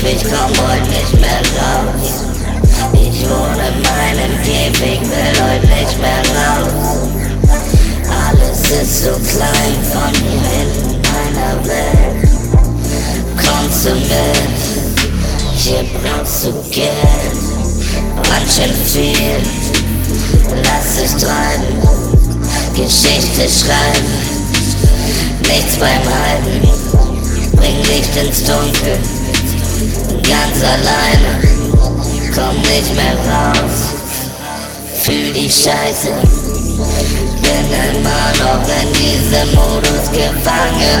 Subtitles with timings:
[0.00, 2.24] Käfig, komm heute nicht mehr raus.
[2.94, 7.10] Ich wohne in meinem Käfig, will heute nicht mehr raus.
[8.08, 12.28] Alles ist so klein von hier hinten meiner Welt.
[13.36, 14.50] Komm zu mit,
[15.54, 17.36] hier brauchst du Geld.
[18.22, 19.42] Ganz schön viel,
[20.64, 21.76] lass dich treiben.
[22.74, 24.08] Geschichte schreiben,
[25.42, 26.68] nichts beim Halten.
[27.56, 28.98] Bring Licht ins Dunkel,
[30.22, 31.40] ganz alleine.
[32.34, 33.76] Komm nicht mehr raus,
[35.02, 36.12] fühl die Scheiße.
[37.42, 41.00] Bin immer noch in diesem Modus gefangen.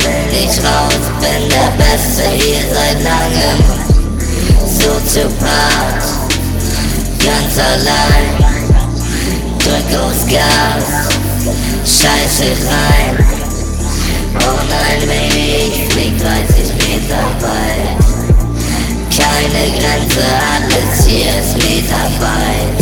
[0.00, 3.58] Will nicht raus, bin der Beste hier seit langem.
[4.78, 6.02] So zu part,
[7.18, 8.26] ganz allein.
[9.58, 10.86] Drück aufs Gas,
[11.84, 13.26] scheiße rein.
[14.34, 14.95] Oh nein,
[19.56, 20.20] Keine Grenze,
[20.52, 22.76] alles hier ist Meterweit.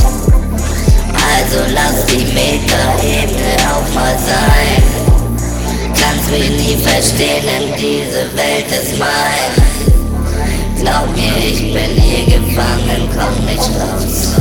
[1.15, 4.83] Also lass die Meterebene auch mal sein.
[5.95, 9.53] Kannst mich nie verstehen, denn diese Welt ist mein.
[10.81, 14.35] Glaub mir, ich bin hier gefangen, komm nicht raus.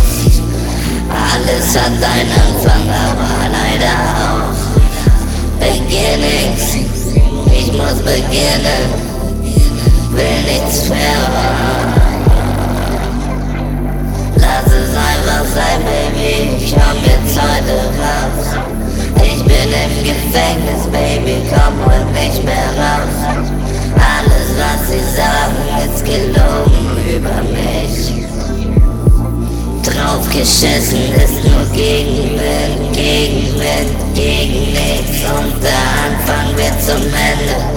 [1.10, 4.58] Alles hat einen Anfang, aber leider auch
[5.60, 6.78] Beginnings.
[7.52, 8.90] Ich muss beginnen,
[10.12, 12.13] will nichts mehr.
[14.36, 18.48] Lass es einfach sein, Baby, ich komm jetzt heute raus.
[19.24, 23.18] Ich bin im Gefängnis, Baby, komm heute nicht mehr raus.
[23.96, 28.24] Alles, was sie sagen, ist gelogen über mich.
[29.84, 37.74] Draufgeschissen ist nur Gegenwind, Gegenwind, gegen nichts und der Anfang wird zum Ende.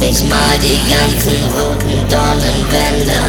[0.00, 3.25] Ich mal die ganzen roten Dornenwände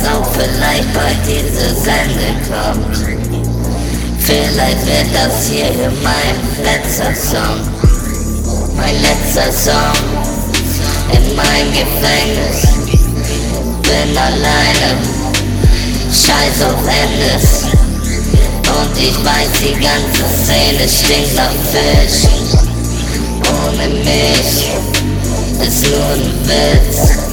[0.00, 2.96] dass auch vielleicht bald diese Sende kommt.
[4.18, 7.60] Vielleicht wird das hier mein letzter Song.
[8.76, 9.96] Mein letzter Song
[11.12, 12.68] in meinem Gefängnis.
[13.82, 14.98] Bin alleine,
[16.10, 17.64] scheiß auf Endes.
[18.68, 22.28] Und ich weiß, die ganze Szene stinkt nach Fisch.
[23.48, 24.70] Ohne mich
[25.66, 27.29] ist nur ein Witz.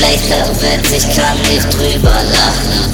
[0.00, 2.88] Schlechter Witz, ich kann nicht drüber lachen.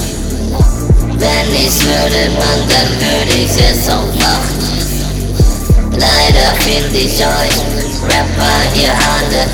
[1.17, 4.59] Wenn ich's würde, Mann, dann würde ich es auch machen.
[5.93, 7.59] Leider find ich euch,
[8.03, 9.47] Rapper, ihr alle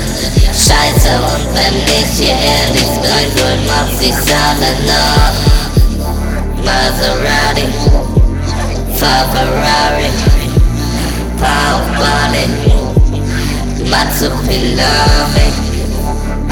[0.51, 5.33] Scheiße und wenn ich hier ehrlich sein soll, macht sich's alle nach.
[6.65, 7.67] Maserati,
[8.97, 10.09] fahr Ferrari,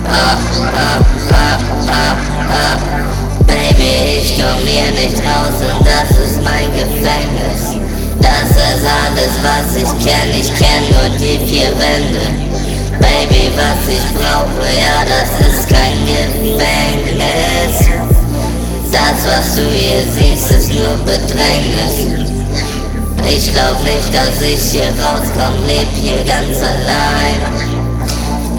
[0.08, 0.38] Ah,
[0.74, 2.16] ah, ah, ah,
[2.50, 2.78] ah.
[3.46, 7.76] Baby, ich komm hier nicht raus und das ist mein Gefängnis.
[8.22, 12.24] Das ist alles, was ich kenn, ich kenn nur die vier Wände.
[13.00, 17.76] Baby, was ich brauche, ja, das ist kein Gefängnis.
[18.92, 22.27] Das, was du hier siehst, ist nur Bedrängnis.
[23.30, 27.40] Ich glaub nicht, dass ich hier rauskomm, leb hier ganz allein.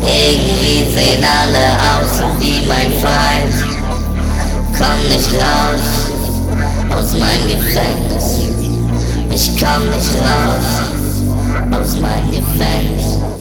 [0.03, 3.55] Irgendwie sehen alle aus wie mein Feind.
[4.77, 6.09] Komm nicht raus
[6.97, 8.49] aus meinem Gefängnis.
[9.35, 10.69] Ich komm nicht raus
[11.73, 13.38] aus meinem Gefängnis.